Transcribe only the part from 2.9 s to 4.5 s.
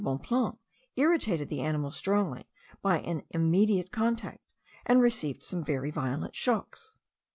an immediate contact,